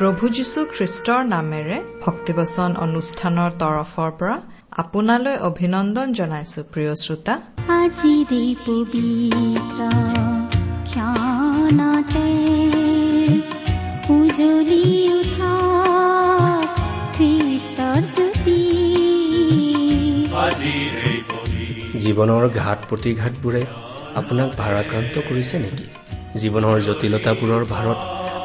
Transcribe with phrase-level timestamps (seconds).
[0.00, 4.36] প্ৰভু যীশু খ্ৰীষ্টৰ নামেৰে ভক্তিবচন অনুষ্ঠানৰ তৰফৰ পৰা
[4.82, 7.34] আপোনালৈ অভিনন্দন জনাইছো প্ৰিয় শ্ৰোতা।
[7.76, 9.80] আজিৰে পবিত্ৰ
[10.88, 12.28] ক্ষণতে
[14.16, 14.84] উজলি
[15.18, 15.54] উঠা
[17.16, 18.60] খ্ৰীষ্টৰ জ্যোতি।
[22.02, 23.62] জীৱনৰ ঘাট প্ৰতিঘাতবোৰে
[24.20, 25.86] আপোনাক ভাৰাক্ৰান্ত কৰিছে নেকি?
[26.40, 28.00] জীৱনৰ জটিলতাবোৰৰ ভাৰত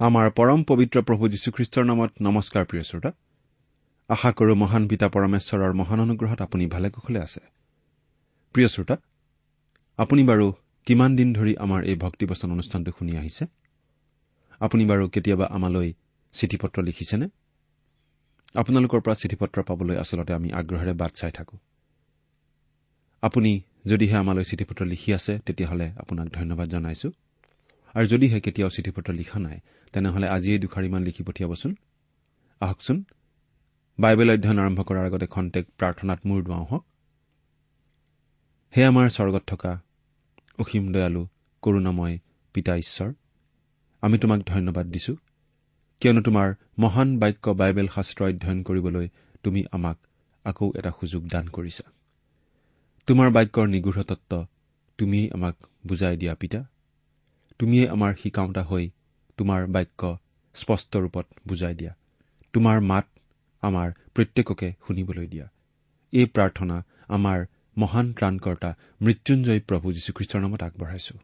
[0.00, 3.10] আমাৰ পৰম পবিত্ৰ প্ৰভু যীশুখ্ৰীষ্টৰ নামত নমস্কাৰ প্ৰিয় শ্ৰোতা।
[4.08, 7.40] আশা কৰো মহান পিতা পৰমেশ্বৰৰ মহান অনুগ্ৰহত আপুনি ভালে কুশলে আছে।
[8.52, 8.96] প্ৰিয় শ্ৰোতা
[9.98, 10.52] আপুনি বাৰু
[10.86, 13.44] কিমান দিন ধৰি আমাৰ এই ভক্তিবচন অনুষ্ঠানটো শুনি আহিছে?
[14.60, 15.92] আপুনি বাৰু কেতিয়াবা আমালৈ
[16.32, 17.26] চিঠি পত্ৰ লিখিছেনে?
[18.54, 21.56] আপোনালোকৰ পৰা চিঠি পত্ৰ পাবলৈ আচলতে আমি আগ্ৰহেৰে বাট চাই থাকো।
[23.22, 27.10] আপুনি যদিহে আমালৈ চিঠি পত্ৰ লিখি আছে তেতিয়াহ'লে আপোনাক ধন্যবাদ জনাইছো।
[27.94, 29.58] আৰু যদিহে কেতিয়াও চিঠি পত্ৰ লিখা নাই
[29.92, 31.76] তেনেহলে আজিয়েই দুখাৰিমান লিখি পঠিয়াবচোন।
[32.60, 33.04] আহকচোন।
[33.98, 36.84] বাইবেল অধ্যয়ন আৰম্ভ কৰাৰ আগতে খন্তেক প্ৰাৰ্থনাত মূৰ দুৱাওঁ হওক।
[38.76, 39.72] হে আমাৰ স্বৰ্গত থকা
[40.58, 41.26] অসীম দয়ালু
[41.62, 42.18] কৰুণাময়
[42.54, 43.10] পিতা ঈশ্বৰ
[44.00, 45.16] আমি তোমাক ধন্যবাদ দিছো
[46.00, 49.08] কিয়নো তোমাৰ মহান বাক্য বাইবেল শাস্ত্ৰ অধ্যয়ন কৰিবলৈ
[49.42, 49.98] তুমি আমাক
[50.44, 51.84] আকৌ এটা সুযোগ দান কৰিছা।
[53.06, 54.46] তোমাৰ বাক্যৰ নিগৃঢ় তত্ব
[54.98, 56.60] তুমিয়েই আমাক বুজাই দিয়া পিতা।
[57.60, 58.84] তুমিয়েই আমাৰ শিকাওঁতা হৈ
[59.38, 60.18] তোমাৰ বাক্য
[60.54, 61.92] স্পষ্ট ৰূপত বুজাই দিয়া।
[62.54, 63.06] তোমাৰ মাত
[63.62, 65.46] আমাৰ প্ৰত্যেককে শুনিবলৈ দিয়া।
[66.12, 66.76] এই প্ৰাৰ্থনা
[67.08, 67.38] আমাৰ
[67.76, 68.70] মহান ত্ৰাণকৰ্তা
[69.02, 71.14] মৃত্যুঞ্জয় প্ৰভু যীশুখ্ৰীষ্টৰ নামত আগবঢ়াইছো।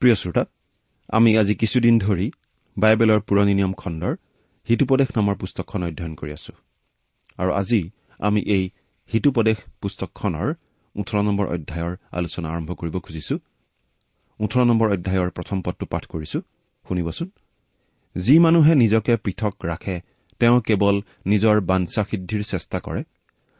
[0.00, 0.44] প্ৰিয় শ্ৰোতা
[1.08, 2.26] আমি আজি কিছুদিন ধৰি
[2.76, 4.14] বাইবেলৰ পুৰণি নিয়ম খণ্ডৰ
[4.68, 6.52] হিতুপদেশ নামৰ পুস্তকখন অধ্যয়ন কৰি আছো।
[7.38, 8.64] আৰু আজি আমি এই
[9.12, 10.54] হিতুপদেশ পুস্তকখনৰ
[10.96, 13.36] ওঠৰ নম্বৰ অধ্যায়ৰ আলোচনা আৰম্ভ কৰিব খুজিছো।
[14.40, 16.38] ওঠৰ নম্বৰ অধ্যায়ৰ প্ৰথম পদটো পাঠ কৰিছো।
[16.88, 17.28] শুনিবচোন।
[18.16, 20.00] যি মানুহে নিজকে পৃথক ৰাখে
[20.40, 23.02] তেওঁ কেৱল নিজৰ বাঞ্ছা সিদ্ধিৰ চেষ্টা কৰে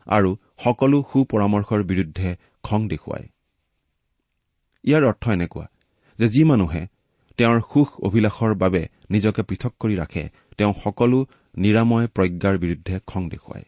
[0.06, 0.30] আৰু
[0.64, 3.26] সকলো সুপৰামৰ্শৰ বিৰুদ্ধে খং দেখুৱায়।
[4.84, 5.66] ইয়াৰ অৰ্থ এনেকুৱা
[6.18, 6.86] যে যি মানুহে
[7.36, 10.28] তেওঁৰ সুখ অভিলাষৰ বাবে নিজকে পৃথক কৰি ৰাখে
[10.58, 11.18] তেওঁ সকলো
[11.58, 13.64] নিৰাময় প্ৰজ্ঞাৰ বিৰুদ্ধে খং দেখুৱায়।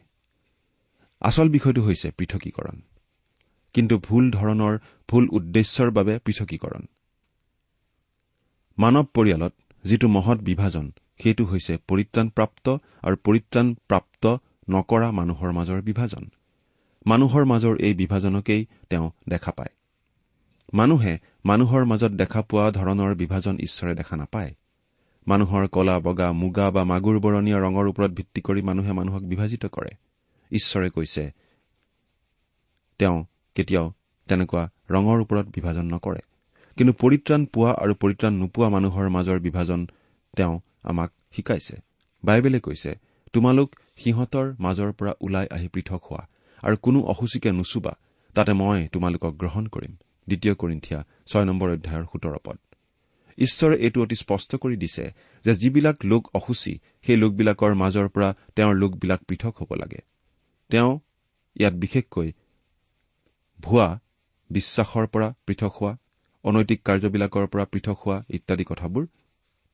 [1.21, 2.77] আচল বিষয়টো হৈছে পৃথকীকৰণ।
[3.76, 4.75] কিন্তু ভুল ধৰণৰ
[5.10, 6.82] ভুল উদ্দেশ্যৰ বাবে পৃথকীকৰণ।
[8.78, 9.53] মানৱ পৰিয়ালত
[9.84, 10.87] যিটো মহৎ বিভাজন
[11.22, 12.66] সেইটো হৈছে পৰিত্ৰাণপ্ৰাপ্ত
[13.03, 14.25] আৰু পৰিত্ৰাণপ্ৰাপ্ত
[14.70, 16.25] নকৰা মানুহৰ মাজৰ বিভাজন।
[17.06, 19.72] মানুহৰ মাজৰ এই বিভাজনকেই তেওঁ দেখা পায়।
[20.75, 24.53] মানুহে মানুহৰ মাজত দেখা পোৱা ধৰণৰ বিভাজন ঈশ্বৰে দেখা নাপায়।
[25.26, 29.92] মানুহৰ কলা বগা মুগা বা মাগুৰ বৰণীয়া ৰঙৰ ওপৰত ভিত্তি কৰি মানুহে মানুহক বিভাজিত কৰে।
[30.50, 31.25] ঈশ্বৰে কৈছে
[33.00, 33.19] তেওঁ
[33.56, 33.86] কেতিয়াও
[34.28, 36.22] তেনেকুৱা ৰঙৰ ওপৰত বিভাজন নকৰে।
[36.76, 39.80] কিন্তু পৰিত্ৰাণ পোৱা আৰু পৰিত্ৰাণ নোপোৱা মানুহৰ মাজৰ বিভাজন
[40.36, 41.76] তেওঁ আমাক শিকাইছে।
[42.24, 42.90] বাইবেলে কৈছে
[43.32, 46.22] তোমালোক সিহঁতৰ মাজৰ পৰা ওলাই আহি পৃথক হোৱা
[46.62, 47.92] আৰু কোনো অসুচিকে নুচুবা।
[48.36, 49.92] তাতে মই তোমালোকক গ্ৰহণ কৰিম।
[50.26, 52.56] দ্বিতীয় কৰিন্ঠিয়া ছয় নম্বৰ অধ্যায়ৰ সোতৰ পদ।
[53.38, 55.04] ঈশ্বৰে এইটো অতি স্পষ্ট কৰি দিছে
[55.44, 56.74] যে যিবিলাক লোক অসুচী
[57.06, 60.00] সেই লোকবিলাকৰ মাজৰ পৰা তেওঁৰ লোকবিলাক পৃথক হ'ব লাগে।
[60.70, 60.92] তেওঁ
[61.56, 62.28] ইয়াত বিশেষকৈ
[63.60, 64.00] ভুৱা
[64.50, 65.97] বিশ্বাসৰ পৰা পৃথক হোৱা
[66.44, 69.06] অনৈতিক কাৰ্যবিলাকৰ পৰা পৃথক হোৱা ইত্যাদি কথাবোৰ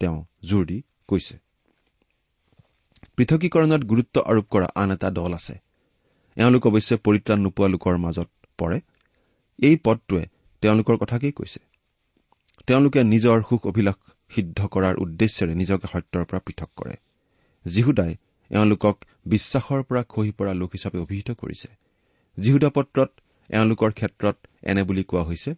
[0.00, 1.37] তেওঁ জোৰ দি কৈছে।
[3.17, 5.55] পৃথকীকৰণত গুৰুত্ব আৰোপ কৰা আন এটা দল আছে।
[6.37, 8.81] এওঁলোক অৱশ্যে পৰিত্ৰাণ নোপোৱা লোকৰ মাজত পৰে।
[9.58, 10.25] এই পদটোৱে
[10.62, 11.61] তেওঁলোকৰ কথাকেই কৈছে।
[12.67, 13.94] তেওঁলোকে নিজৰ সুখ অভিলাষ
[14.31, 16.94] সিদ্ধ কৰাৰ উদ্দেশ্যেৰে নিজকে সত্যৰ পৰা পৃথক কৰে।
[17.67, 18.17] যীহুদাই
[18.50, 18.96] এওঁলোকক
[19.26, 21.69] বিশ্বাসৰ পৰা খহি পৰা লোক হিচাপে অভিহিত কৰিছে।
[22.38, 23.11] যীহুদা পত্ৰত
[23.50, 25.55] এওঁলোকৰ ক্ষেত্ৰত এনে বুলি কোৱা হৈছে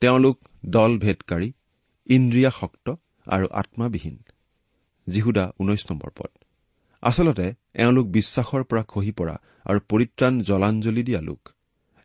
[0.00, 1.52] তেওঁলোক দল ভেদকাৰী
[2.06, 2.94] ইন্দ্ৰিয়াসক্ত
[3.26, 4.18] আৰু আত্মাবিহীন
[5.06, 6.44] যীহুদা ঊনৈশ নম্বৰ পদ।
[7.02, 11.48] আচলতে এওঁলোক বিশ্বাসৰ পৰা খহি পৰা আৰু পৰিত্ৰাণ জলাঞ্জলি দিয়া লোক।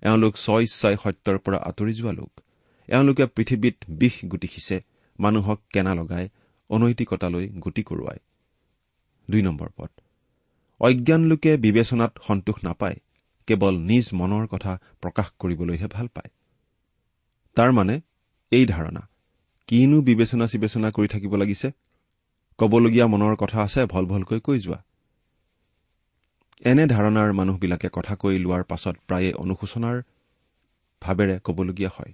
[0.02, 2.32] এওঁলোক স্ব ইচ্ছাই সত্যৰ পৰা আঁতৰি যোৱা লোক।
[2.88, 4.82] এওঁলোকে পৃথিৱীত বিষ গুটি সিঁচে
[5.20, 6.30] মানুহক কেনা লগাই
[6.70, 8.20] অনৈতিকতালৈ গতি কৰোৱায়।
[10.80, 12.96] অজ্ঞান লোকে বিবেচনাত সন্তোষ নাপায়
[13.48, 16.32] কেৱল নিজ মনৰ কথা প্ৰকাশ কৰিবলৈহে ভাল পায়।
[17.58, 18.02] তাৰ মানে
[18.52, 19.02] এই ধাৰণা
[19.68, 21.72] কিনো বিবেচনা চিবেচনা কৰি থাকিব লাগিছে?
[22.58, 24.84] কবলগীয়া মনৰ কথা আছে ভল ভলকৈ কৈ যোৱা।
[26.62, 30.02] এনে ধাৰণাৰ মানুহবিলাকে কথা কৈ লোৱাৰ পাছত প্ৰায়ে অনুশোচনাৰ
[31.02, 32.14] ভাৱেৰে কবলগীয়া হয়।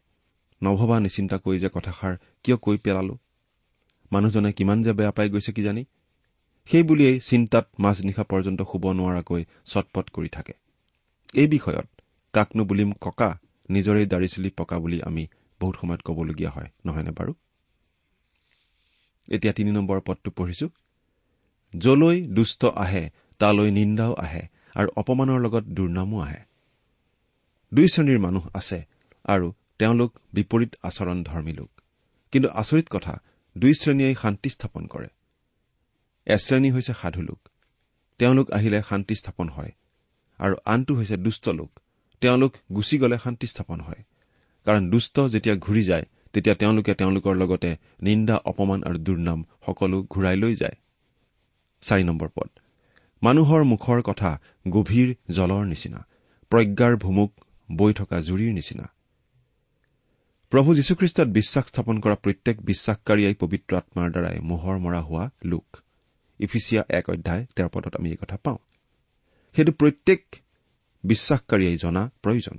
[0.64, 3.18] নভবা নিচিন্তাকৈ যে কথাষাৰ কিয় কৈ পেলালো?
[4.12, 5.84] মানুহজনে কিমান যে বেয়া পাই গৈছে কিজানি?
[6.70, 10.54] সেই বুলিয়েই চিন্তাত মাজনিশা পৰ্যন্ত শুব নোৱাৰাকৈ চটপট কৰি থাকে।
[11.34, 12.02] এই বিষয়ত
[12.34, 13.40] কাকনো বুলিম ককা
[13.70, 15.28] নিজৰেই দাড়ি চুলি পকা বুলি আমি
[15.60, 17.34] বহুত সময়ত কবলগীয়া হয় নহয়নে বাৰু?
[19.28, 20.70] এতিয়া তিনি নম্বৰ পদটো পঢ়িছো।
[21.78, 26.40] যলৈ দুষ্ট আহে তালৈ নিন্দাও আহে আৰু অপমানৰ লগত দুৰ্নামো আহে।
[27.74, 28.86] দুই শ্ৰেণীৰ মানুহ আছে
[29.24, 31.82] আৰু তেওঁলোক বিপৰীত আচৰণ ধৰ্মী লোক।
[32.32, 33.20] কিন্তু আচৰিত কথা
[33.58, 35.08] দুই শ্ৰেণীয়ে শান্তি স্থাপন কৰে।
[36.26, 37.50] এশ্ৰেণী হৈছে সাধু লোক।
[38.18, 39.72] তেওঁলোক আহিলে শান্তি স্থাপন হয়।
[40.42, 41.80] আৰু আনটো হৈছে দুষ্ট লোক।
[42.22, 44.04] তেওঁলোক গুচি গলে শান্তি স্থাপন হয়।
[44.66, 50.38] কাৰণ দুষ্ট যেতিয়া ঘূৰি যায় তেতিয়া তেওঁলোকে তেওঁলোকৰ লগতে নিন্দা অপমান আৰু দুৰ্নাম সকলো ঘূৰাই
[50.38, 50.76] লৈ যায়।
[52.36, 52.50] পদ।
[53.24, 54.40] মানুহৰ মুখৰ কথা
[54.70, 56.08] গভীৰ জলৰ নিচিনা।
[56.50, 57.34] প্ৰজ্ঞাৰ ভুমুক
[57.76, 58.90] বৈ থকা জুৰিৰ নিচিনা।
[60.50, 65.78] প্ৰভু যীশুখ্ৰীষ্টত বিশ্বাস স্থাপন কৰা প্ৰত্যেক বিশ্বাসকাৰীয়ে পবিত্ৰ আত্মাৰ দ্বাৰাই মোহৰ মৰা হোৱা লোক।
[66.40, 68.58] ইফিচিয়া এক অধ্যায় তেৰ পদত আমি এই কথা পাওঁ।
[69.56, 70.22] সেইটো প্ৰত্যেক
[71.04, 72.58] বিশ্বাসকাৰীয়ে জনা প্ৰয়োজন।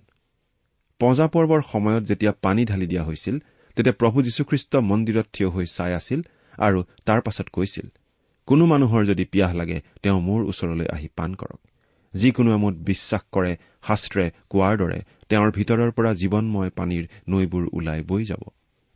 [1.01, 3.37] পঁজা পৰ্বৰ সময়ত যেতিয়া পানী ঢালি দিয়া হৈছিল
[3.77, 6.21] তেতিয়া প্ৰভু যীশুখ্ৰীষ্ট মন্দিৰত থিয় হৈ চাই আছিল
[6.59, 7.87] আৰু তাৰ পাছত কৈছিল
[8.49, 11.61] কোনো মানুহৰ যদি পিয়াহ লাগে তেওঁ মোৰ ওচৰলৈ আহি পাণ কৰক।
[12.15, 13.53] যিকোনোৱে মোত বিশ্বাস কৰে
[13.87, 14.99] শাস্ত্ৰে কোৱাৰ দৰে
[15.29, 18.43] তেওঁৰ ভিতৰৰ পৰা জীৱনময় পানীৰ নৈবোৰ ওলাই বৈ যাব।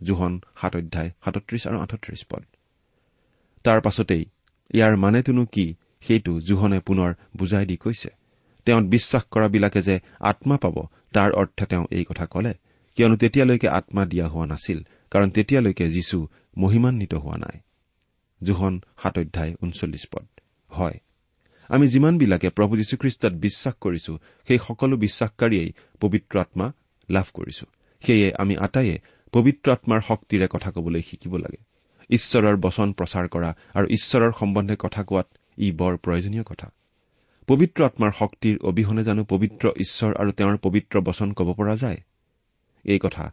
[0.01, 2.43] জোহন সাত অধ্যায় সাতত্ৰিশ আৰু আঠত্ৰিশ পদ।
[3.65, 4.25] তাৰ পাছতেই
[4.75, 5.67] ইয়াৰ মানেটোনো কি
[6.07, 8.11] সেইটো জোহনে পুনৰ বুজাই দি কৈছে।
[8.67, 10.77] তেওঁত বিশ্বাস কৰাবিলাকে যে আত্মা পাব
[11.13, 12.55] তাৰ অৰ্থে তেওঁ এই কথা কলে।
[12.97, 14.79] কিয়নো তেতিয়ালৈকে আত্মা দিয়া হোৱা নাছিল
[15.11, 17.59] কাৰণ তেতিয়ালৈকে যীশু মহিমান্বিত হোৱা নাই।
[18.43, 20.27] জোহন সাত অধ্যায় ঊনচল্লিছ পদ।
[20.71, 20.99] হয়
[21.69, 24.13] আমি যিমানবিলাকে প্ৰভু যীশুখ্ৰীষ্টত বিশ্বাস কৰিছো
[24.49, 26.67] সেই সকলো বিশ্বাসকাৰীয়েই পবিত্ৰ আত্মা
[27.11, 27.67] লাভ কৰিছো।
[28.03, 28.97] সেয়ে আমি আটাইয়ে
[29.33, 31.61] পবিত্ৰ আত্মাৰ শক্তিৰে কথা কবলৈ শিকিব লাগে।
[32.11, 35.27] ঈশ্বৰৰ বচন প্ৰচাৰ কৰা আৰু ঈশ্বৰৰ সম্বন্ধে কথা কোৱাত
[35.59, 36.71] ই বৰ প্ৰয়োজনীয় কথা।
[37.47, 41.97] পবিত্ৰ আত্মাৰ শক্তিৰ অবিহনে জানো পবিত্ৰ ঈশ্বৰ আৰু তেওঁৰ পবিত্ৰ বচন ক'ব পৰা যায়?
[42.85, 43.33] এই কথা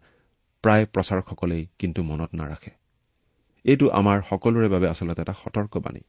[0.62, 2.72] প্ৰায় প্ৰচাৰকসকলেই কিন্তু মনত নাৰাখে।
[3.64, 6.00] এইটো আমাৰ সকলোৰে বাবে আচলতে এটা সতৰ্কবাণী।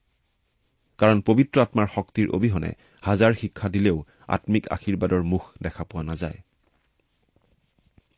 [0.98, 6.38] কাৰণ পবিত্ৰ আত্মাৰ শক্তিৰ অবিহনে হাজাৰ শিক্ষা দিলেও আম্মিক আশীৰ্বাদৰ মুখ দেখা পোৱা নাযায়।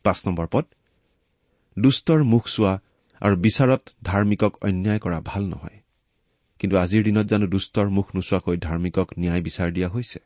[0.02, 0.64] পাঁচ নম্বৰ পদ
[1.78, 2.78] দুষ্টৰ মুখ চোৱা
[3.20, 5.81] আৰু বিচাৰত ধাৰ্মিকক অন্যায় কৰা ভাল নহয়।
[6.61, 10.19] কিন্তু আজিৰ দিনত জানো দুষ্টৰ মুখ নোচোৱাকৈ ধাৰ্মিকক ন্যায় বিচাৰ দিয়া হৈছে।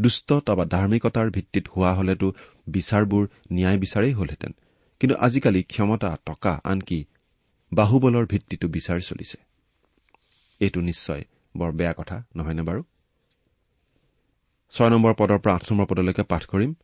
[0.00, 2.26] দুষ্ট বা ধাৰ্মিকতাৰ ভিত্তিত হোৱা হলেতো
[2.70, 4.52] বিচাৰবোৰ ন্যায় বিচাৰেই হলহেঁতেন।
[5.00, 7.04] কিন্তু আজিকালি ক্ষমতা টকা আনকি
[7.72, 9.38] বাহুবলৰ ভিত্তিতো বিচাৰ চলিছে।
[10.60, 11.22] এইটো নিশ্চয়
[11.56, 12.82] বৰ বেয়া কথা নহয়নে বাৰু?
[14.74, 16.74] ছয় নম্বৰ পদৰ পৰা আঠ নম্বৰ পদলৈকে পাঠ কৰিম।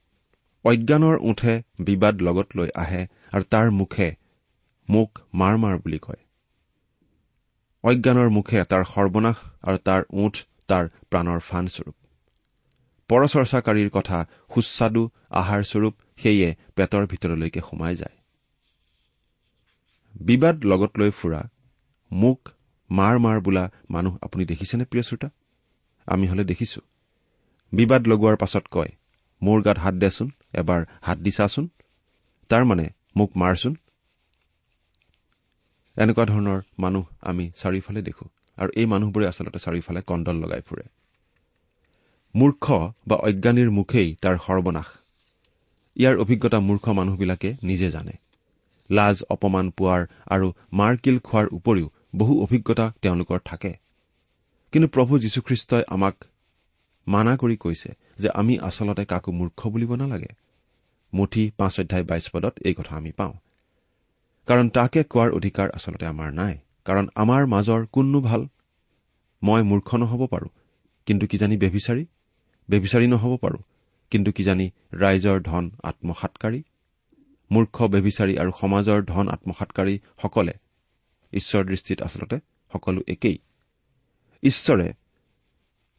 [0.64, 4.08] অজ্ঞানৰ ওঠে বিবাদ লগত লৈ আহে আৰু তাৰ মুখে
[4.88, 6.27] মোক মাৰ মাৰ বুলি কয়।
[7.84, 10.34] অজ্ঞানৰ মুখে তাৰ সৰ্বনাশ আৰু তাৰ ওঠ
[10.68, 11.96] তাৰ প্ৰাণৰ ফানস্বৰূপ।
[13.08, 18.16] পৰচৰ্চাকাৰীৰ কথা সুস্বাদু আহাৰস্বৰূপ সেয়ে পেটৰ ভিতৰলৈকে সোমাই যায়।
[20.20, 21.48] বিবাদ লগত লৈ ফুৰা
[22.12, 22.48] মোক
[22.90, 25.28] মাৰ মাৰ বোলা মানুহ আপুনি দেখিছেনে প্ৰিয় শ্ৰোতা?
[26.06, 26.80] আমি হলে দেখিছো।
[27.72, 28.92] বিবাদ লগোৱাৰ পাছত কয়
[29.42, 31.68] মোৰ গাত হাত দেচোন এবাৰ হাত দিছাচোন।
[32.48, 33.74] তাৰ মানে মোক মাৰচোন।
[35.98, 38.26] এনেকুৱা ধৰণৰ মানুহ আমি চাৰিওফালে দেখো।
[38.58, 40.82] আৰু এই মানুহবোৰে আচলতে চাৰিওফালে কণ্ডল লগাই ফুৰে।
[42.34, 42.64] মূৰ্খ
[43.08, 44.88] বা অজ্ঞানীৰ মুখেই তাৰ সৰ্বনাশ।
[45.96, 48.12] ইয়াৰ অভিজ্ঞতা মূৰ্খ মানুহবিলাকে নিজে জানে।
[48.90, 53.72] লাজ অপমান পোৱাৰ আৰু মাৰ কিল খোৱাৰ উপৰিও বহু অভিজ্ঞতা তেওঁলোকৰ থাকে।
[54.72, 56.24] কিন্তু প্ৰভু যীশুখ্ৰীষ্টই আমাক
[57.06, 60.32] মানা কৰি কৈছে যে আমি আচলতে কাকো মূৰ্খ বুলিব নালাগে
[61.14, 63.34] মুঠি পাঁচ অধ্যায় বাইছ পদত এই কথা আমি পাওঁ।
[64.48, 68.48] কাৰণ তাকে কোৱাৰ অধিকাৰ আচলতে আমাৰ নাই। কাৰণ আমাৰ মাজৰ কোননো ভাল?
[69.42, 70.48] মই মূৰ্খ নহ'ব পাৰো
[71.06, 72.06] কিন্তু কিজানি বেবিচাৰী?
[72.70, 73.58] বেবিচাৰী নহ'ব পাৰো
[74.10, 76.62] কিন্তু কিজানি ৰাইজৰ ধন আত্মসাতকাৰী?
[77.50, 80.52] মূৰ্খ বেবিচাৰী আৰু সমাজৰ ধন আত্মসাতকাৰীসকলে
[81.32, 82.36] ঈশ্বৰৰ দৃষ্টিত আচলতে
[82.72, 83.38] সকলো একেই।
[84.42, 84.92] ঈশ্বৰে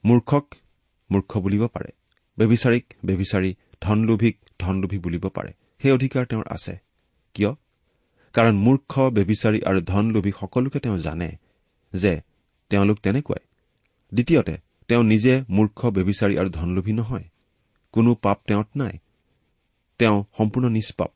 [0.06, 0.46] মূৰ্খক
[1.12, 1.92] মূৰ্খ বুলিব পাৰে
[2.38, 6.78] বেবিচাৰীক বেবিচাৰী ধনলোভীক ধনলোভী বুলিব পাৰে। সেই অধিকাৰ তেওঁৰ আছে।
[7.34, 7.54] কিয়?
[8.34, 11.30] কাৰণ মূৰ্খ বেবিচাৰী আৰু ধনলোভী সকলোকে তেওঁ জানে
[11.94, 12.22] যে
[12.72, 13.44] তেওঁলোক তেনেকুৱাই।
[14.12, 14.56] দ্বিতীয়তে
[14.88, 17.26] তেওঁ নিজে মূৰ্খ বেবিচাৰী আৰু ধনলোভী নহয়।
[17.94, 18.96] কোনো পাপ তেওঁত নাই।
[20.00, 21.12] তেওঁ সম্পূৰ্ণ নিষ্পাপ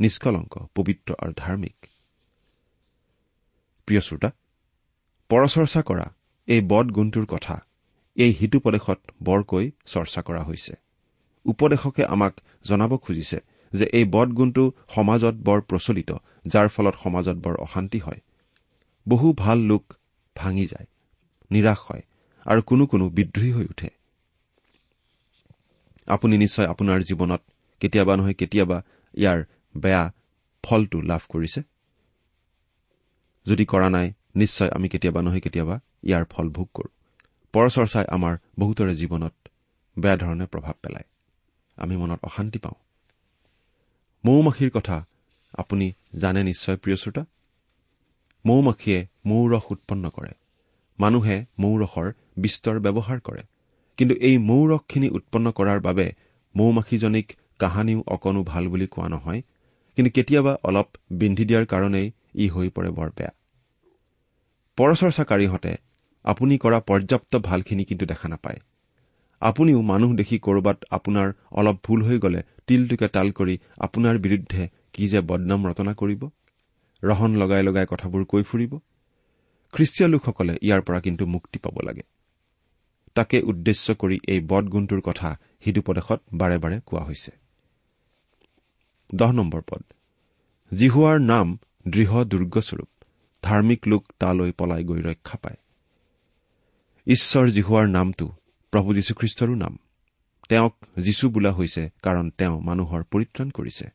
[0.00, 1.76] নিষ্কলংক পবিত্ৰ আৰু ধাৰ্মিক।
[3.88, 4.30] প্ৰিয় শ্ৰোতা
[5.30, 6.06] পৰচৰ্চা কৰা
[6.48, 7.54] এই বদ গুণটোৰ কথা
[8.16, 10.74] এই হিতুপদেশত বৰকৈ চৰ্চা কৰা হৈছে।
[11.44, 13.38] উপদেশকে আমাক জনাব খুজিছে
[13.76, 14.64] যে এই বদ গুণটো
[14.94, 16.10] সমাজত বৰ প্ৰচলিত
[16.46, 18.20] যাৰ ফলত সমাজত বৰ অশান্তি হয়।
[19.06, 19.84] বহু ভাল লোক
[20.36, 20.86] ভাঙি যায়
[21.50, 22.02] নিৰাশ হয়
[22.46, 23.88] আৰু কোনো কোনো বিদ্ৰোহী হৈ উঠে।
[26.08, 27.42] আপুনি নিশ্চয় আপোনাৰ জীৱনত
[27.80, 28.78] কেতিয়াবা নহয় কেতিয়াবা
[29.14, 29.38] ইয়াৰ
[29.76, 30.02] বেয়া
[30.64, 31.60] ফলটো লাভ কৰিছে?
[33.46, 36.90] যদি কৰা নাই নিশ্চয় আমি কেতিয়াবা নহয় কেতিয়াবা ইয়াৰ ফল ভোগ কৰো।
[37.54, 39.34] পৰচৰ্চাই আমাৰ বহুতৰে জীৱনত
[39.96, 41.06] বেয়া ধৰণে প্ৰভাৱ পেলায়।
[41.76, 42.85] আমি মনত অশান্তি পাওঁ।
[44.26, 45.06] মৌ মাখিৰ কথা
[45.52, 47.26] আপুনি জানে নিশ্চয় প্ৰিয় শ্ৰোতা?
[48.46, 50.32] মৌ মাখিয়ে মৌ ৰস উৎপন্ন কৰে।
[51.00, 53.42] মানুহে মৌ ৰসৰ বিস্তৰ ব্যৱহাৰ কৰে।
[53.96, 56.12] কিন্তু এই মৌ ৰসখিনি উৎপন্ন কৰাৰ বাবে
[56.56, 59.42] মৌ মাখিজনীক কাহানিও অকণো ভাল বুলি কোৱা নহয়।
[59.96, 63.30] কিন্তু কেতিয়াবা অলপ বিন্ধি দিয়াৰ কাৰণেই ই হৈ পৰে বৰ বেয়া।
[64.76, 65.76] পৰচৰ্চাকাৰীহঁতে
[66.24, 68.60] আপুনি কৰা পৰ্যাপ্ত ভালখিনি কিন্তু দেখা নাপায়।
[69.40, 75.08] আপুনিও মানুহ দেখি কৰবাত আপোনাৰ অলপ ভুল হৈ গ'লে তিলটোকে তাল কৰি আপোনাৰ বিৰুদ্ধে কি
[75.08, 76.28] যে বদনাম ৰচনা কৰিব?
[77.02, 78.78] ৰহন লগাই লগাই কথাবোৰ কৈ ফুৰিব?
[79.72, 82.02] খ্ৰীষ্টীয় লোকসকলে ইয়াৰ পৰা কিন্তু মুক্তি পাব লাগে।
[83.14, 87.30] তাকে উদ্দেশ্য কৰি এই বদগুণটোৰ কথা সিদুপদেশত বাৰে বাৰে কোৱা হৈছে।
[90.74, 91.58] জিহুৱাৰ নাম
[91.88, 92.88] দৃঢ় দুৰ্গস্বৰূপ।
[93.42, 95.56] ধাৰ্মিক লোক তালৈ পলাই গৈ ৰক্ষা পায়।
[97.06, 98.32] ঈশ্বৰ জিহুৱাৰ নামটো
[98.70, 99.78] প্ৰভু যীশুখ্ৰীষ্টৰো নাম।
[100.48, 103.86] তেওঁক যীশু বোলা হৈছে কাৰণ তেওঁ মানুহৰ পৰিত্ৰাণ কৰিছে।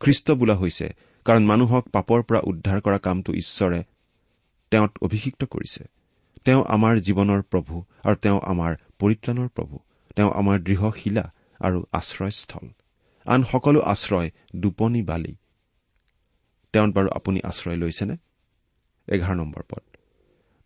[0.00, 0.86] খ্ৰীষ্ট বোলা হৈছে
[1.26, 3.82] কাৰণ মানুহক পাপৰ পৰা উদ্ধাৰ কৰা কামটো ঈশ্বৰে
[4.70, 5.84] তেওঁত অভিষিক্ত কৰিছে।
[6.44, 9.78] তেওঁ আমাৰ জীৱনৰ প্ৰভু আৰু তেওঁ আমাৰ পৰিত্ৰাণৰ প্ৰভু।
[10.16, 12.66] তেওঁ আমাৰ দৃঢ় শিলা আৰু আশ্ৰয়স্থল।
[13.26, 15.36] আন সকলো আশ্ৰয় দুপনি বালি।
[16.72, 18.16] তেওঁত বাৰু আপুনি আশ্ৰয় লৈছেনে?
[19.08, 19.82] এঘাৰ নম্বৰ পদ।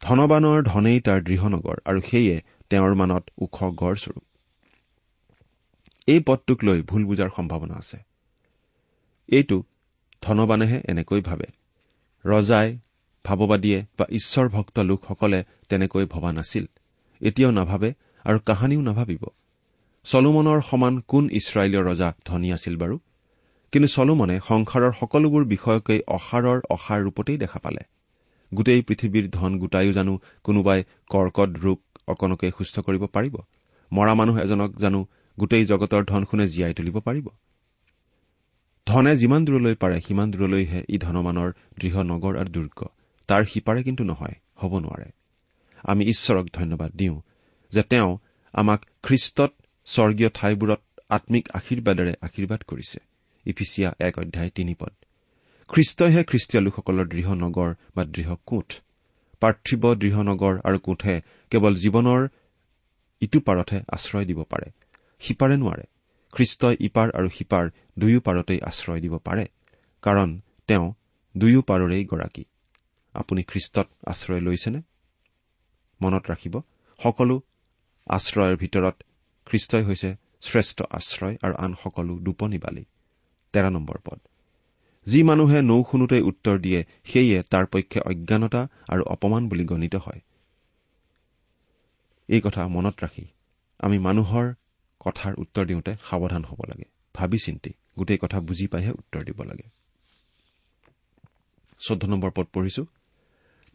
[0.02, 2.36] ধনবানৰ ধনেই তাৰ দৃঢ় নগৰ আৰু সেয়ে
[2.70, 4.24] তেওঁৰ মানত ওখ গড়স্বৰূপ।
[6.06, 7.96] এই পদটোক লৈ ভুল বুজাৰ সম্ভাৱনা আছে।
[9.28, 9.62] এইটো
[10.22, 11.46] ধনবানেহে এনেকৈ ভাবে।
[12.24, 12.78] ৰজাই
[13.24, 16.66] ভাৱবাদীয়ে বা ঈশ্বৰ ভক্ত লোকসকলে তেনেকৈ ভবা নাছিল।
[17.20, 17.94] এতিয়াও নাভাবে
[18.24, 19.24] আৰু কাহানিও নাভাবিব।
[20.04, 22.98] চলোমনৰ সমান কোন ইছৰাইলীয় ৰজা ধনী আছিল বাৰু?
[23.72, 27.80] কিন্তু চলোমনে সংসাৰৰ সকলোবোৰ বিষয়কেই অসাৰৰ অসাৰ ৰূপতেই দেখা পালে।
[28.54, 33.36] গোটেই পৃথিৱীৰ ধন গোটায়ো জানো কোনোবাই কৰ্কট ৰোগ অকণকে সুস্থ কৰিব পাৰিব?
[33.92, 35.06] মৰা মানুহ এজনক জানো
[35.38, 37.28] গোটেই জগতৰ ধন শুনে জীয়াই তুলিব পাৰিব?
[38.86, 42.84] ধনে যিমান দূৰলৈ পাৰে সিমান দূৰলৈহে ই ধনমানৰ দৃঢ় নগৰ আৰু দুৰ্গ।
[43.26, 45.10] তাৰ সিপাৰে কিন্তু নহয় হ'ব নোৱাৰে।
[45.84, 47.20] আমি ঈশ্বৰক ধন্যবাদ দিওঁ
[47.72, 48.18] যে তেওঁ
[48.52, 49.52] আমাক খ্ৰীষ্টত
[49.84, 52.98] স্বৰ্গীয় ঠাইবোৰত আম্মিক আশীৰ্বাদেৰে আশীৰ্বাদ কৰিছে।
[53.46, 54.92] ইফিচিয়া এক অধ্যায় তিনি পদ।
[55.68, 58.80] খ্ৰীষ্টইহে খ্ৰীষ্টীয় লোকসকলৰ দৃঢ় নগৰ বা দৃঢ় কোঠ।
[59.40, 62.28] পাৰ্থিৱ দৃঢ় নগৰ আৰু কোঠে কেৱল জীৱনৰ
[63.20, 64.70] ইটো পাৰতহে আশ্ৰয় দিব পাৰে।
[65.20, 65.84] সিপাৰে নোৱাৰে।
[66.32, 67.64] খ্ৰীষ্টই ইপাৰ আৰু সিপাৰ
[67.98, 69.44] দুয়ো পাৰতেই আশ্ৰয় দিব পাৰে
[70.02, 70.28] কাৰণ
[70.68, 70.86] তেওঁ
[71.34, 72.44] দুয়ো পাৰৰেই গৰাকী।
[73.14, 74.80] আপুনি খ্ৰীষ্টত আশ্ৰয় লৈছেনে?
[76.00, 76.54] মনত ৰাখিব
[76.98, 77.36] সকলো
[78.06, 78.96] আশ্ৰয়ৰ ভিতৰত
[79.46, 80.10] খ্ৰীষ্টই হৈছে
[80.42, 82.84] শ্ৰেষ্ঠ আশ্ৰয় আৰু আন সকলো দুপনি বালি।
[83.52, 84.18] তেৰ নম্বৰ পদ।
[85.06, 90.20] যি মানুহে নৌ শুনোতেই উত্তৰ দিয়ে সেয়ে তাৰ পক্ষে অজ্ঞানতা আৰু অপমান বুলি গণিত হয়।
[92.28, 93.26] এই কথা মনত ৰাখি
[93.80, 94.46] আমি মানুহৰ
[95.06, 99.66] কথাৰ উত্তৰ দিওঁতে সাৱধান হ'ব লাগে। ভাবি চিন্তি। গোটেই কথা বুজি পাইহে উত্তৰ দিব লাগে।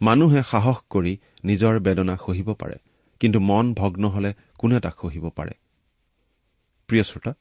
[0.01, 1.13] মানুহে সাহস কৰি
[1.45, 2.77] নিজৰ বেদনা সহিব পাৰে
[3.19, 5.53] কিন্তু মন ভগ্ন হলে কোনে তাক সহিব পাৰে?
[6.89, 7.31] প্ৰিয় শ্ৰোতা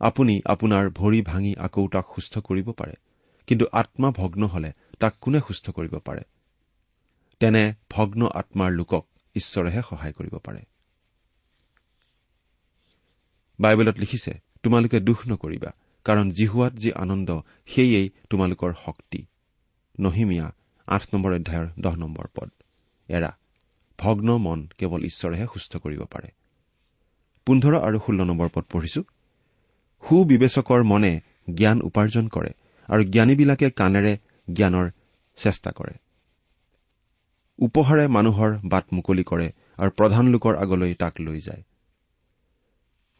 [0.00, 2.94] আপুনি আপোনাৰ ভৰি ভাঙি আকৌ তাক সুস্থ কৰিব পাৰে
[3.46, 6.22] কিন্তু আত্মা ভগ্ন হলে তাক কোনে সুস্থ কৰিব পাৰে?
[7.40, 9.04] তেনে ভগ্ন আত্মাৰ লোকক
[9.36, 10.62] ঈশ্বৰেহে সহায় কৰিব পাৰে।
[13.60, 14.32] বাইবেলত লিখিছে
[14.62, 15.70] তোমালোকে দুখ নকৰিবা
[16.06, 17.28] কাৰণ জিহুৱাত যি আনন্দ
[17.66, 19.20] সেয়েই তোমালোকৰ শক্তি।
[20.00, 20.46] নহিমীয়া
[20.88, 22.50] আঠ নম্বৰ অধ্যায়ৰ দহ নম্বৰ পদ।
[23.08, 23.30] এৰা
[23.98, 26.28] ভগ্ন মন কেৱল ঈশ্বৰেহে সুস্থ কৰিব পাৰে।
[27.46, 29.02] পোন্ধৰ আৰু ষোল্ল নম্বৰ পদ পঢ়িছো।
[30.02, 31.20] সুবিবেচকৰ মনে
[31.54, 32.52] জ্ঞান উপাৰ্জন কৰে
[32.88, 34.12] আৰু জ্ঞানীবিলাকে কাণেৰে
[34.52, 34.86] জ্ঞানৰ
[35.36, 35.94] চেষ্টা কৰে।
[37.58, 41.62] উপহাৰে মানুহৰ বাট মুকলি কৰে আৰু প্ৰধান লোকৰ আগলৈ তাক লৈ যায়।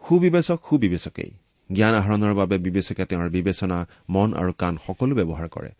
[0.04, 1.30] সুবিবেচক সুবিবেচকেই।
[1.70, 3.78] জ্ঞান আহৰণৰ বাবে বিবেচকে তেওঁৰ বিবেচনা
[4.14, 5.70] মন আৰু কাণ সকলো ব্যৱহাৰ কৰে।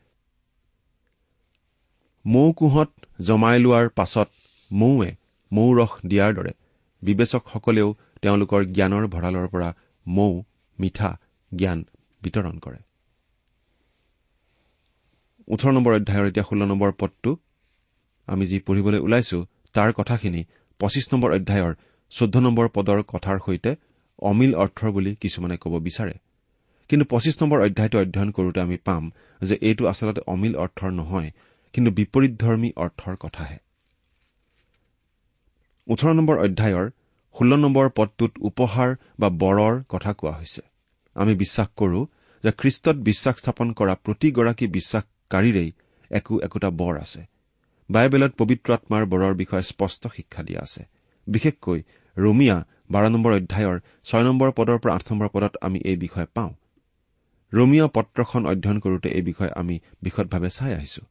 [2.25, 2.91] মৌ কুঁহত
[3.21, 4.29] জমাই লোৱাৰ পাছত
[4.71, 5.11] মৌৱে
[5.53, 6.53] মৌ ৰস দিয়াৰ দৰে
[7.03, 7.89] বিবেচকসকলেও
[8.23, 9.69] তেওঁলোকৰ জ্ঞানৰ ভঁৰালৰ পৰা
[10.07, 10.33] মৌ
[10.79, 11.11] মিঠা
[11.53, 11.79] জ্ঞান
[12.23, 12.81] বিতৰণ কৰে।
[15.49, 17.31] ওঠৰ নম্বৰ অধ্যায়ৰ এতিয়া ষোল্ল নম্বৰ পদটো
[18.29, 19.39] আমি যি পঢ়িবলৈ ওলাইছো
[19.75, 20.43] তাৰ কথাখিনি
[20.81, 21.73] পঁচিছ নম্বৰ অধ্যায়ৰ
[22.13, 23.71] চৈধ্য নম্বৰ পদৰ কথাৰ সৈতে
[24.31, 26.15] অমিল অৰ্থৰ বুলি কিছুমানে ক'ব বিচাৰে।
[26.91, 29.05] কিন্তু পঁচিছ নম্বৰ অধ্যায়টো অধ্যয়ন কৰোতে আমি পাম
[29.41, 31.31] যে এইটো আচলতে অমিল অৰ্থৰ নহয়
[31.75, 33.59] কিন্তু বিপৰীতধৰ্মী অৰ্থৰ কথাহে।
[35.87, 36.87] ওঠৰ নম্বৰ অধ্যায়ৰ
[37.35, 40.63] ষোল্ল নম্বৰ পদটোত উপহাৰ বা বৰৰ কথা কোৱা হৈছে।
[41.17, 42.01] আমি বিশ্বাস কৰো
[42.45, 45.71] যে খ্ৰীষ্টত বিশ্বাস স্থাপন কৰা প্ৰতিগৰাকী বিশ্বাসকাৰীৰেই
[46.11, 47.21] একো একোটা বৰ আছে।
[47.91, 50.83] বাইবেলত পবিত্ৰ আত্মাৰ বৰৰ বিষয়ে স্পষ্ট শিক্ষা দিয়া আছে।
[51.27, 51.81] বিশেষকৈ
[52.17, 52.57] ৰমিয়া
[52.91, 56.53] বাৰ নম্বৰ অধ্যায়ৰ ছয় নম্বৰ পদৰ পৰা আঠ নম্বৰ পদত আমি এই বিষয়ে পাওঁ।
[57.53, 61.03] ৰমিয়া পত্ৰখন অধ্যয়ন কৰোতে এই বিষয়ে আমি বিশদভাৱে চাই আহিছো।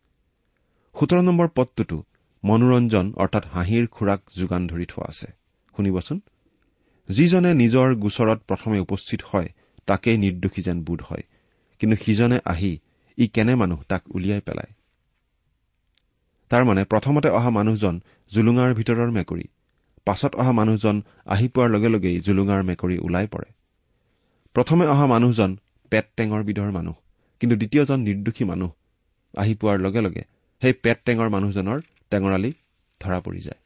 [0.95, 2.03] সোতৰ নম্বৰ পদটোতো
[2.43, 5.27] মনোৰঞ্জন অৰ্থাৎ হাঁহিৰ খোৰাক যোগান ধৰি থোৱা আছে।
[5.75, 6.19] শুনিবচোন।
[7.10, 9.50] যিজনে নিজৰ গোচৰত প্ৰথমে উপস্থিত হয়
[9.86, 11.24] তাকেই নিৰ্দোষী যেন বোধ হয়।
[11.79, 12.79] কিন্তু সিজনে আহি
[13.17, 14.72] ই কেনে মানুহ তাক উলিয়াই পেলায়?
[16.50, 19.48] তাৰমানে প্ৰথমতে অহা মানুহজন জুলুঙাৰ ভিতৰৰ মেকুৰী।
[20.05, 20.95] পাছত অহা মানুহজন
[21.25, 23.50] আহি পোৱাৰ লগে লগেই জুলুঙাৰ মেকুৰী ওলাই পৰে।
[24.55, 25.51] প্ৰথমে অহা মানুহজন
[25.91, 26.95] পেট টেঙৰ বিধৰ মানুহ
[27.39, 28.72] কিন্তু দ্বিতীয়জন নিৰ্দোষী মানুহ
[29.38, 30.24] আহি পোৱাৰ লগে লগে
[30.62, 31.79] সেই পেট টেঙৰ মানুহজনৰ
[32.12, 32.51] টেঙৰালি
[33.01, 33.60] ধৰা পৰি যায়।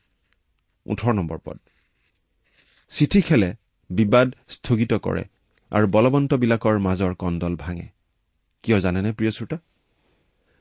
[2.91, 3.49] চিঠি খেলে
[3.89, 5.23] বিবাদ স্থগিত কৰে
[5.71, 7.87] আৰু বলৱন্তবিলাকৰ মাজৰ কণ্ডল ভাঙে।
[8.63, 9.57] কিয় জানেনে প্ৰিয় শ্ৰোতা?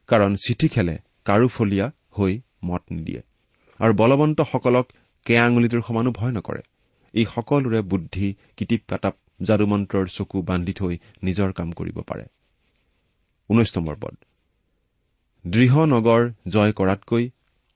[0.09, 1.87] কাৰণ চিঠি খেলে কাৰুফলীয়া
[2.19, 2.33] হৈ
[2.65, 3.23] মত নিদিয়ে
[3.81, 4.87] আৰু বলৱন্তসকলক
[5.27, 6.63] কেয়া আঙুলিটোৰ সমানো ভয় নকৰে।
[7.15, 12.25] ই সকলোৰে বুদ্ধি কিটিপ কাটাপ যাদুমন্ত্ৰৰ চকু বান্ধি থৈ নিজৰ কাম কৰিব পাৰে।
[15.45, 17.25] দৃঢ় নগৰ জয় কৰাতকৈ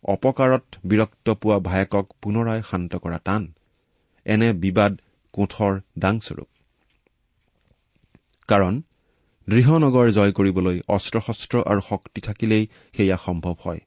[0.05, 3.43] অপকাৰত বিৰক্ত পোৱা ভায়েকক পুনৰাই শান্ত কৰা টান।
[4.27, 4.93] এনে বিবাদ
[5.35, 6.49] কোঠৰ দাংস্বৰূপ।
[8.49, 8.83] কাৰণ
[9.49, 12.65] দৃঢ় নগৰ জয় কৰিবলৈ অস্ত্ৰ শস্ত্ৰ আৰু শক্তি থাকিলেই
[12.97, 13.81] সেয়া সম্ভৱ হয়।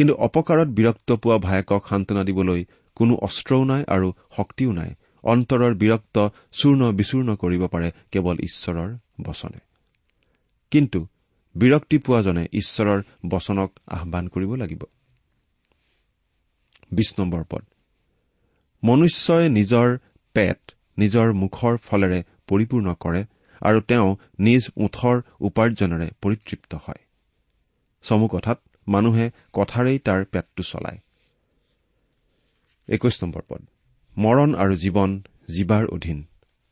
[0.00, 6.28] কিন্তু অপকাৰত বিৰক্ত পোৱা ভায়েকক সান্তনা দিবলৈ কোনো অস্ত্ৰও নাই আৰু শক্তিও নাই। অন্তৰৰ বিৰক্ত
[6.52, 9.58] চূৰ্ণ বিচূৰ্ণ কৰিব পাৰে কেৱল ঈশ্বৰৰ বচনে।
[10.70, 11.06] কিন্তু
[11.56, 14.84] বিৰক্তি পোৱাজনে ঈশ্বৰৰ বচনক আহান কৰিব লাগিব।
[18.84, 19.98] মনুষ্যই নিজৰ
[20.32, 23.24] পেট নিজৰ মুখৰ ফলেৰে পৰিপূৰ্ণ কৰে
[23.62, 27.00] আৰু তেওঁ নিজ ওঠৰ উপাৰ্জনেৰে পৰিতৃপ্ত হয়।
[28.02, 30.98] চমু কথাত মানুহে কথাৰেই তাৰ পেটটো চলায়।
[32.88, 33.62] একৈশ নম্বৰ পদ।
[34.16, 35.10] মৰণ আৰু জীৱন
[35.50, 36.18] জীৱাৰ অধীন।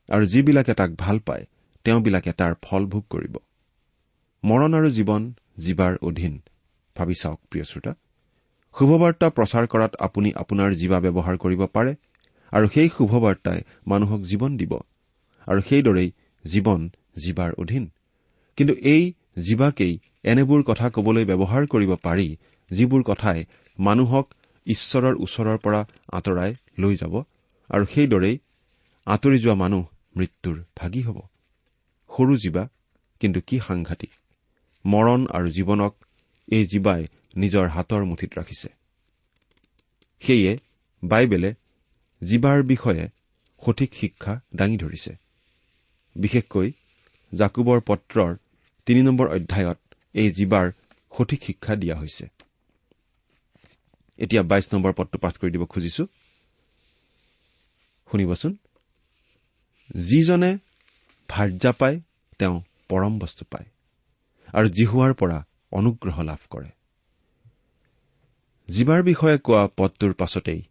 [0.09, 1.45] আৰু যিবিলাকে তাক ভাল পায়
[1.85, 3.35] তেওঁবিলাকে তাৰ ফল ভোগ কৰিব।
[4.45, 5.23] মৰণ আৰু জীৱন
[5.59, 6.35] জীৱাৰ অধীন।
[6.97, 7.93] ভাবি চাওক প্ৰিয় শ্ৰোতা।
[8.79, 11.93] শুভবাৰ্তা প্ৰচাৰ কৰাত আপুনি আপোনাৰ জীৱা ব্যৱহাৰ কৰিব পাৰে
[12.53, 14.73] আৰু সেই শুভবাৰ্তাই মানুহক জীৱন দিব।
[15.47, 16.11] আৰু সেইদৰেই
[16.45, 16.81] জীৱন
[17.19, 17.85] জীৱাৰ অধীন।
[18.57, 19.99] কিন্তু এই জীৱাকেই
[20.29, 22.29] এনেবোৰ কথা কবলৈ ব্যৱহাৰ কৰিব পাৰি
[22.71, 23.45] যিবোৰ কথাই
[23.79, 24.27] মানুহক
[24.67, 25.81] ঈশ্বৰৰ ওচৰৰ পৰা
[26.13, 27.15] আঁতৰাই লৈ যাব
[27.71, 28.37] আৰু সেইদৰেই
[29.07, 29.85] আঁতৰি যোৱা মানুহ
[30.17, 31.19] মৃত্যুৰ ভাগি হ'ব।
[32.11, 32.65] সৰু জীৱা
[33.21, 34.13] কিন্তু কি সাংঘাতিক।
[34.85, 35.93] মৰণ আৰু জীৱনক
[36.49, 37.03] এই জীৱাই
[37.37, 38.69] নিজৰ হাতৰ মুঠিত ৰাখিছে।
[40.23, 40.53] সেয়ে
[41.03, 41.51] বাইবেলে
[42.23, 43.05] জীৱাৰ বিষয়ে
[43.63, 45.13] সঠিক শিক্ষা দাঙি ধৰিছে।
[46.17, 46.69] বিশেষকৈ
[47.33, 48.33] জাকুবৰ পত্ৰৰ
[48.87, 49.79] তিনি নম্বৰ অধ্যায়ত
[50.15, 50.73] এই জীৱাৰ
[51.19, 52.29] সঠিক শিক্ষা দিয়া হৈছে।
[54.19, 56.07] এতিয়া বাইশ নম্বৰ পদটো পাঠ কৰি দিব খুজিছো।
[58.09, 58.57] শুনিবচোন।
[59.97, 60.59] যিজনে
[61.29, 62.01] ভাৰ্যা পায়
[62.39, 63.67] তেওঁ পৰম বস্তু পায়
[64.55, 66.71] আৰু জিহুৱাৰ পৰা অনুগ্ৰহ লাভ কৰে।
[68.69, 70.63] জীৱাৰ বিষয়ে কোৱা পদটোৰ পাছতেই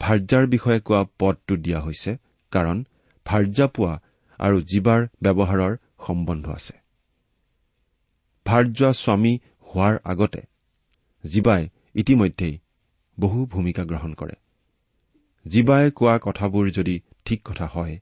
[0.00, 2.16] ভাৰ্যাৰ বিষয়ে কোৱা পদটো দিয়া হৈছে
[2.52, 2.84] কাৰণ
[3.26, 4.00] ভাৰ্যা পোৱা
[4.38, 6.85] আৰু জীৱাৰ ব্যৱহাৰৰ সম্বন্ধ আছে।
[8.46, 9.34] ভাৰ্যা স্বামী
[9.66, 10.42] হোৱাৰ আগতে
[11.24, 11.62] জীৱাই
[11.94, 12.54] ইতিমধ্যেই
[13.18, 14.36] বহু ভূমিকা গ্ৰহণ কৰে।
[15.46, 17.94] জীৱাই কোৱা কথাবোৰ যদি ঠিক কথা হয়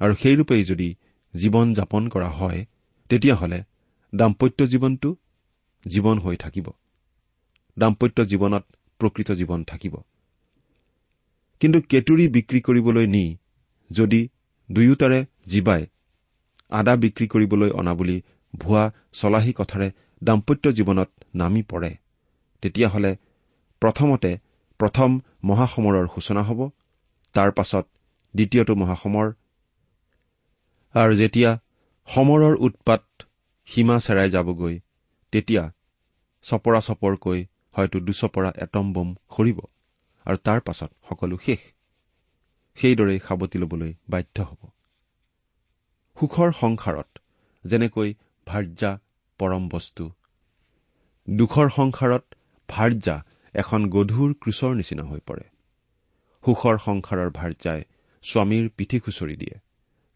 [0.00, 0.88] আৰু সেইৰূপেই যদি
[1.34, 2.60] জীৱন যাপন কৰা হয়
[3.10, 3.60] তেতিয়াহ'লে
[4.12, 5.10] দাম্পত্য জীৱনটো
[5.84, 6.66] জীৱন হৈ থাকিব।
[7.76, 8.64] দাম্পত্য জীৱনত
[9.00, 9.94] প্ৰকৃত জীৱন থাকিব।
[11.60, 13.24] কিন্তু কেতুৰি বিক্ৰী কৰিবলৈ নি
[13.90, 14.20] যদি
[14.68, 15.82] দুয়োটাৰে জীৱাই
[16.72, 18.16] আদা বিক্ৰী কৰিবলৈ অনা বুলি
[18.54, 19.88] ভুৱা চলাহী কথাৰে
[20.22, 21.90] দাম্পত্য জীৱনত নামি পৰে।
[22.62, 23.12] তেতিয়াহ'লে
[23.82, 24.30] প্ৰথমতে
[24.80, 25.10] প্ৰথম
[25.44, 26.60] মহাসমৰৰ সূচনা হ'ব
[27.34, 27.84] তাৰ পাছত
[28.34, 29.26] দ্বিতীয়টো মহাসমৰ।
[30.94, 31.50] আৰু যেতিয়া
[32.08, 33.02] সমৰৰ উৎপাত
[33.68, 34.74] সীমা চেৰাই যাবগৈ
[35.32, 35.62] তেতিয়া
[36.44, 37.38] চপৰা চপৰকৈ
[37.74, 39.58] হয়তো দুচপৰা এটম বোম সৰিব
[40.26, 41.60] আৰু তাৰ পাছত সকলো শেষ।
[42.78, 44.60] সেইদৰেই সাৱটি ল'বলৈ বাধ্য হ'ব।
[46.16, 47.10] সুখৰ সংসাৰত
[47.64, 48.08] যেনেকৈ
[48.46, 48.98] ভাৰ্যা
[49.38, 50.10] পৰম বস্তু।
[51.30, 52.24] দুখৰ সংসাৰত
[52.68, 53.24] ভাৰ্যা
[53.54, 55.44] এখন গধুৰ ক্ৰোচৰ নিচিনা হৈ পৰে।
[56.44, 57.84] সুখৰ সংসাৰৰ ভাৰ্যাই
[58.22, 59.56] স্বামীৰ পিঠি খুচৰি দিয়ে।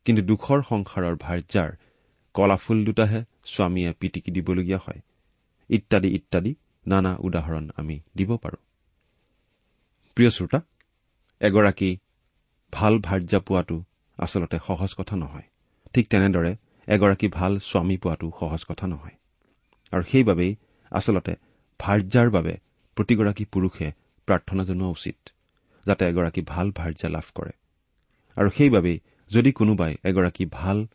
[0.05, 1.71] কিন্তু দুখৰ সংসাৰৰ ভাৰ্যাৰ
[2.35, 5.01] কলাফুল দুটাহে স্বামীয়ে পিটিকি দিবলগীয়া হয়।
[5.69, 6.55] ইত্যাদি ইত্যাদি
[6.87, 8.63] নানা উদাহৰণ আমি দিব পাৰোঁ।
[10.15, 10.61] প্ৰিয় শ্ৰোতা
[11.41, 11.99] এগৰাকী
[12.73, 13.85] ভাল ভাৰ্যা পোৱাটো
[14.19, 15.43] আচলতে সহজ কথা নহয়।
[15.95, 16.57] ঠিক তেনেদৰে
[16.89, 19.17] এগৰাকী ভাল স্বামী পোৱাটো সহজ কথা নহয়।
[19.93, 20.57] আৰু সেইবাবেই
[20.91, 21.35] আচলতে
[21.81, 22.57] ভাৰ্যাৰ বাবে
[22.97, 23.93] প্ৰতিগৰাকী পুৰুষে
[24.27, 25.29] প্ৰাৰ্থনা জনোৱা উচিত
[25.87, 27.51] যাতে এগৰাকী ভাল ভাৰ্যা লাভ কৰে।
[28.37, 30.87] আৰু সেইবাবেই যদি কোনোবাই এগৰাকী ভাল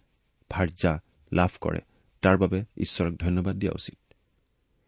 [0.50, 1.00] ভাৰ্যা
[1.34, 1.80] লাভ কৰে
[2.22, 4.14] তাৰ বাবে ঈশ্বৰক ধন্যবাদ দিয়া উচিত।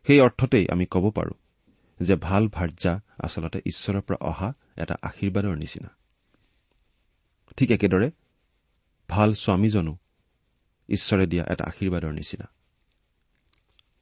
[0.07, 1.33] সেই অৰ্থতেই আমি ক'ব পাৰোঁ
[1.99, 5.89] যে ভাল ভাৰ্যা আচলতে ঈশ্বৰৰ পৰা অহা এটা আশীৰ্বাদৰ নিচিনা।
[7.57, 8.11] ঠিক একেদৰে
[9.09, 9.97] ভাল স্বামীজনো
[10.89, 12.49] ঈশ্বৰে দিয়া এটা আশীৰ্বাদৰ নিচিনা।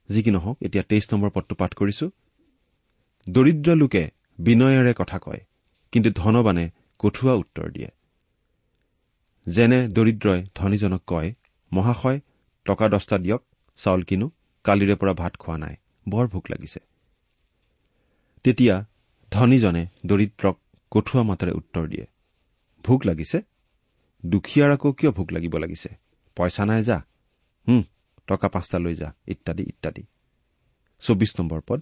[0.08, 2.10] যি কি নহওক এতিয়া তেইছ নম্বৰ পদটো পাঠ কৰিছো।
[3.28, 5.40] দৰিদ্ৰ লোকে বিনয়েৰে কথা কয়
[5.92, 7.90] কিন্তু ধনবানে কঠুৱা উত্তৰ দিয়ে।
[9.46, 11.34] যেনে দৰিদ্ৰই ধনীজনক কয়
[11.72, 12.20] মহাশয়
[12.64, 13.42] টকা দহটা দিয়ক
[13.76, 14.30] চাউল কিনো
[14.64, 15.76] কালিৰে পৰা ভাত খোৱা নাই
[16.08, 16.80] বৰ ভোক লাগিছে।
[18.44, 18.84] তেতিয়া
[19.30, 20.56] ধনীজনে দৰিদ্ৰক
[20.90, 22.06] কঠুৱা মাতেৰে উত্তৰ দিয়ে
[22.84, 23.40] ভোক লাগিছে?
[24.26, 26.11] দুখীয়াৰ আকৌ কিয় ভোক লাগিব লাগিছে?
[26.36, 26.98] পইচা নাই যা।
[28.26, 30.02] টকা পাঁচটা লৈ যা ইত্যাদি ইত্যাদি।
[31.02, 31.80] চৌবিশ নম্বৰ পদ।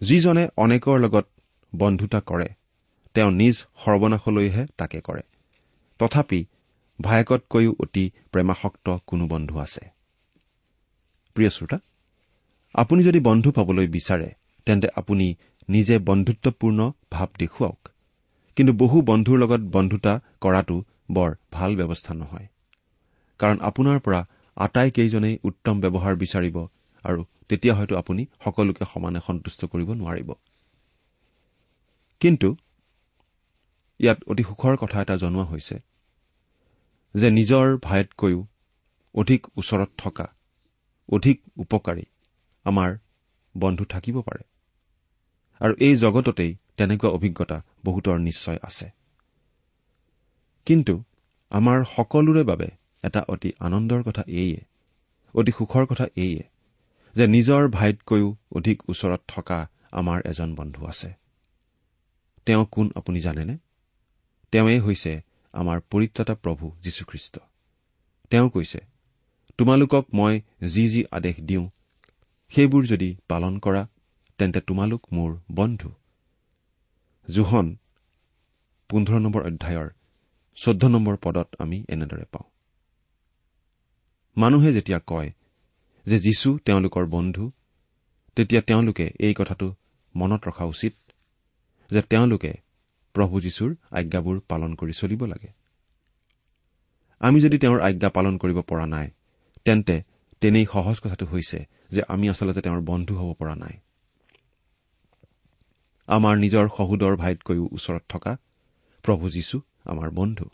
[0.00, 1.26] যিজনে অনেকৰ লগত
[1.72, 2.48] বন্ধুতা কৰে
[3.14, 5.22] তেওঁ নিজ সৰ্বনাশলৈহে তাকে কৰে।
[5.98, 6.40] তথাপি
[7.00, 9.84] ভায়েকতকৈও অতি প্ৰেমাসক্ত কোনো বন্ধু আছে।
[11.34, 11.78] প্ৰিয় শ্ৰোতা
[12.74, 14.30] আপুনি যদি বন্ধু পাবলৈ বিচাৰে
[14.66, 15.26] তেন্তে আপুনি
[15.68, 17.88] নিজে বন্ধুত্বপূৰ্ণ ভাৱ দেখুৱাওক।
[18.56, 20.76] কিন্তু বহু বন্ধুৰ লগত বন্ধুতা কৰাটো
[21.10, 22.46] বৰ ভাল ব্যৱস্থা নহয়।
[23.42, 24.20] কাৰণ আপোনাৰ পৰা
[24.56, 26.56] আটাইকেইজনেই উত্তম ব্যৱহাৰ বিচাৰিব
[27.04, 30.30] আৰু তেতিয়া হয়তো আপুনি সকলোকে সমানে সন্তুষ্ট কৰিব নোৱাৰিব।
[32.20, 32.48] কিন্তু
[34.00, 35.76] ইয়াত অতি সুখৰ কথা এটা জনোৱা হৈছে
[37.14, 38.46] যে নিজৰ ভাইতকৈও
[39.14, 40.26] অধিক ওচৰত থকা
[41.08, 42.04] অধিক উপকাৰী
[42.64, 42.90] আমাৰ
[43.54, 44.44] বন্ধু থাকিব পাৰে।
[45.60, 48.86] আৰু এই জগততেই তেনেকুৱা অভিজ্ঞতা বহুতৰ নিশ্চয় আছে।
[50.66, 50.94] কিন্তু
[51.50, 52.68] আমাৰ সকলোৰে বাবে
[53.04, 54.60] এটা অতি আনন্দৰ কথা এইয়ে
[55.34, 56.42] অতি সুখৰ কথা এইয়ে
[57.16, 59.58] যে নিজৰ ভাইতকৈও অধিক ওচৰত থকা
[59.92, 61.10] আমাৰ এজন বন্ধু আছে।
[62.46, 63.56] তেওঁ কোন আপুনি জানেনে?
[64.52, 65.12] তেওঁৱেই হৈছে
[65.54, 67.34] আমাৰ পৰিত্ৰাতা প্ৰভু যীশুখ্ৰীষ্ট।
[68.30, 68.80] তেওঁ কৈছে
[69.58, 71.66] তোমালোকক মই যি যি আদেশ দিওঁ
[72.52, 73.82] সেইবোৰ যদি পালন কৰা
[74.38, 75.90] তেন্তে তোমালোক মোৰ বন্ধু।
[77.28, 77.66] জোহন
[78.90, 79.88] পোন্ধৰ নম্বৰ অধ্যায়ৰ
[80.58, 82.51] চৈধ্য নম্বৰ পদত আমি এনেদৰে পাওঁ।
[84.36, 85.30] মানুহে যেতিয়া কয়
[86.06, 87.50] যে যীশু তেওঁলোকৰ বন্ধু
[88.36, 89.74] তেতিয়া তেওঁলোকে এই কথাটো
[90.16, 90.94] মনত ৰখা উচিত
[91.90, 92.54] যে তেওঁলোকে
[93.14, 95.52] প্ৰভু যীশুৰ আজ্ঞাবোৰ পালন কৰি চলিব লাগে।
[97.20, 99.10] আমি যদি তেওঁৰ আজ্ঞা পালন কৰিব পৰা নাই
[99.64, 100.02] তেন্তে
[100.40, 103.78] তেনেই সহজ কথাটো হৈছে যে আমি আচলতে তেওঁৰ বন্ধু হ'ব পৰা নাই।
[106.06, 108.36] আমাৰ নিজৰ সহোদৰ ভাইতকৈও ওচৰত থকা
[109.02, 110.44] প্ৰভু যীশু আমাৰ বন্ধু।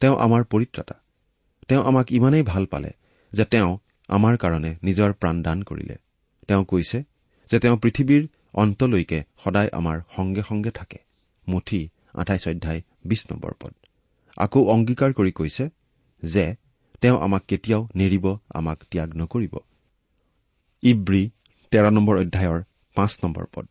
[0.00, 0.94] তেওঁ আমাৰ পৰিত্ৰাতা।
[1.68, 2.90] তেওঁ আমাক ইমানেই ভাল পালে
[3.32, 3.70] যে তেওঁ
[4.08, 5.96] আমাৰ কাৰণে নিজৰ প্ৰাণ দান কৰিলে।
[6.48, 6.98] তেওঁ কৈছে
[7.50, 8.22] যে তেওঁ পৃথিৱীৰ
[8.54, 10.98] অন্তলৈকে সদায় আমাৰ সংগে সংগে থাকে।
[11.48, 11.80] মুঠি
[12.14, 13.72] আঠাইছ অধ্যায় বিশ নম্বৰ পদ।
[14.36, 15.64] আকৌ অংগীকাৰ কৰি কৈছে
[16.22, 16.44] যে
[17.00, 19.54] তেওঁ আমাক কেতিয়াও নেৰিব আমাক ত্যাগ নকৰিব।
[20.82, 21.22] ইব্ৰী
[21.72, 22.60] তেৰ নম্বৰ অধ্যায়ৰ
[22.96, 23.66] পাঁচ নম্বৰ পদ।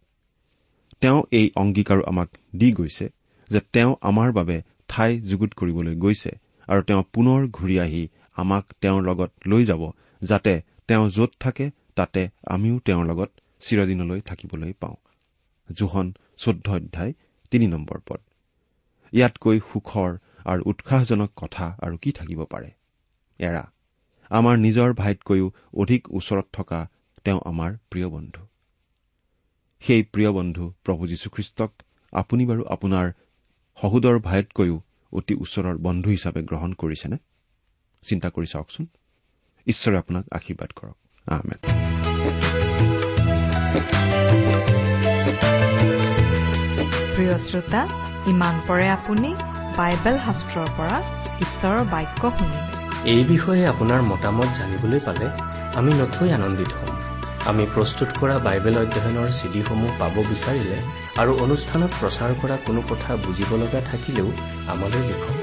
[1.01, 3.05] তেওঁ এই অংগীকাৰো আমাক দি গৈছে
[3.49, 6.31] যে তেওঁ আমাৰ বাবে ঠাই যুগুত কৰিবলৈ গৈছে
[6.67, 8.03] আৰু তেওঁ পুনৰ ঘূৰি আহি
[8.41, 9.83] আমাক তেওঁৰ লগত লৈ যাব
[10.21, 10.53] যাতে
[10.87, 13.29] তেওঁ য'ত থাকে তাতে আমিও তেওঁৰ লগত
[13.61, 14.97] চিৰদিনলৈ থাকিবলৈ পাওঁ।
[15.69, 17.13] জোহন চৈধ্য অধ্যায়
[17.51, 18.21] তিনি নম্বৰ পদ।
[19.13, 20.11] ইয়াতকৈ সুখৰ
[20.45, 22.69] আৰু উৎসাহজনক কথা আৰু কি থাকিব পাৰে?
[23.39, 23.63] এৰা
[24.31, 26.79] আমাৰ নিজৰ ভাইতকৈও অধিক ওচৰত থকা
[27.23, 28.41] তেওঁ আমাৰ প্ৰিয় বন্ধু।
[29.81, 31.71] সেই প্ৰিয় বন্ধু প্ৰভু যীশুখ্ৰীষ্টক
[32.13, 33.07] আপুনি বাৰু আপোনাৰ
[33.77, 34.77] সহোদৰ ভাইতকৈও
[35.11, 37.17] অতি ওচৰৰ বন্ধু হিচাপে গ্ৰহণ কৰিছেনে?
[38.03, 38.85] চিন্তা কৰি চাওকচোন
[39.67, 40.95] ঈশ্বৰে আপোনাক আশীৰ্বাদ কৰক
[47.15, 47.81] প্ৰিয় শ্ৰোতা
[48.27, 49.29] ইমান পৰে আপুনি
[49.77, 50.97] বাইবেল শাস্ত্ৰৰ পৰা
[51.45, 52.61] ঈশ্বৰৰ বাক্য শুনিলে
[53.13, 55.27] এই বিষয়ে আপোনাৰ মতামত জানিবলৈ পালে
[55.75, 56.98] আমি নথৈ আনন্দিত হ'ম।
[57.49, 60.77] আমি প্ৰস্তুত কৰা বাইবেল অধ্যয়নৰ চিডিসমূহ পাব বিচাৰিলে
[61.21, 64.27] আৰু অনুষ্ঠানত প্ৰচাৰ কৰা কোনো কথা বুজিব লগা থাকিলেও
[64.71, 65.35] আমালৈ লিখক।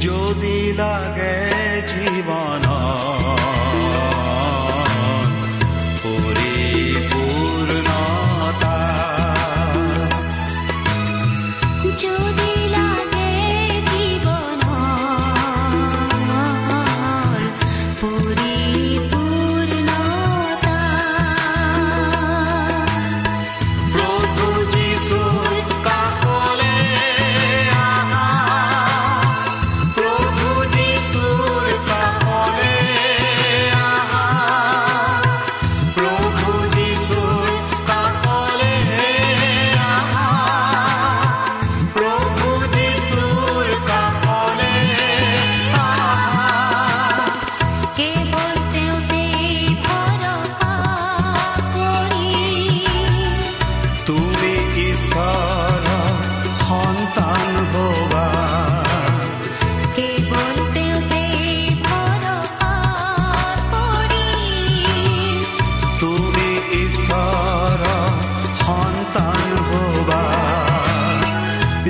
[0.00, 1.34] যদি লাগে
[1.90, 2.62] জীৱন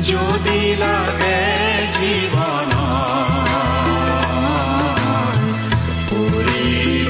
[0.09, 1.38] যদি লাগে
[1.97, 2.73] জীৱন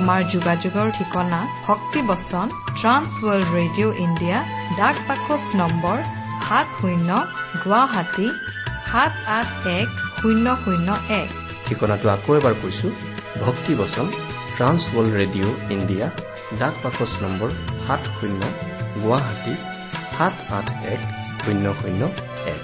[0.00, 2.46] আমাৰ যোগাযোগৰ ঠিকনা ভক্তিবচন
[2.78, 4.38] ট্ৰান্স ৱৰ্ল্ড ৰেডিঅ' ইণ্ডিয়া
[4.78, 5.98] ডাক পাকচ নম্বৰ
[6.46, 7.08] সাত শূন্য
[7.62, 8.28] গুৱাহাটী
[8.90, 10.88] সাত আঠ এক শূন্য শূন্য
[11.22, 11.28] এক।
[11.66, 12.86] ঠিকনাটো আকৌ এবাৰ কৈছো
[13.44, 14.06] ভক্তি বচন
[14.56, 16.06] ট্ৰান্স ৱৰ্ল্ড ৰেডিঅ' ইণ্ডিয়া
[16.58, 17.50] ডাক বাকচ নম্বৰ
[17.86, 18.40] সাত শূন্য
[19.02, 19.54] গুৱাহাটী
[20.16, 21.00] সাত আঠ এক
[21.44, 22.02] শূন্য শূন্য
[22.54, 22.62] এক।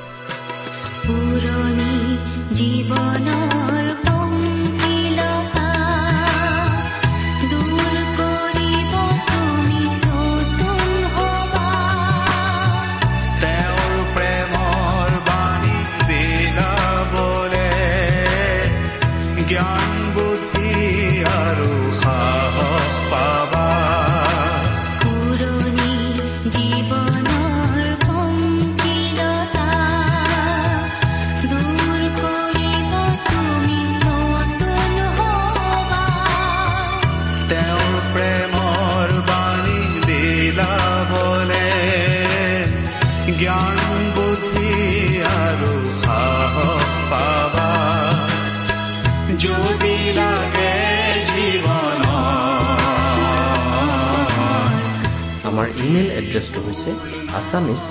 [56.36, 56.90] এড্ৰেছটো হৈছে
[57.38, 57.82] Assamese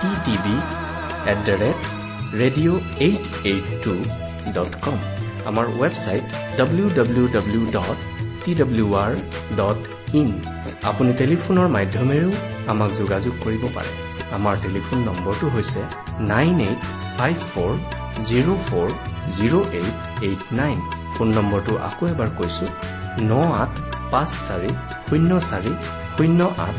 [0.00, 0.56] T TV
[1.30, 1.78] at the rate
[2.40, 3.92] radio' eight eight two
[4.56, 4.98] dot com
[5.50, 6.24] আমাৰ website
[6.58, 7.98] W W W dot
[8.42, 9.12] T W R
[9.60, 9.78] dot
[10.20, 10.28] in
[10.90, 12.30] আপুনি টেলিফোনৰ মাধ্যমেৰেও
[12.72, 13.92] আমাক যোগাযোগ কৰিব পাৰে।
[14.36, 15.80] আমাৰ টেলিফোন নম্বৰটো হৈছে
[16.32, 16.80] nine eight
[17.18, 17.72] five four
[18.28, 18.88] zero' four
[19.36, 20.76] zero' eight eight nine
[21.14, 22.66] phone নম্বৰটো আকৌ এবাৰ কৈছো
[23.30, 23.72] ন আঠ
[24.12, 24.70] পাঁচ চাৰি
[25.08, 25.72] শূন্য চাৰি
[26.16, 26.78] শূন্য আঠ।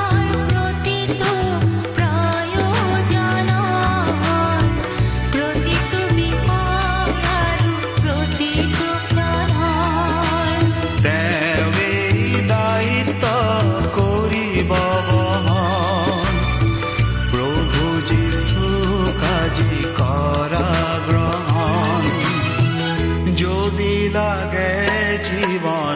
[25.51, 25.90] அறிவாய்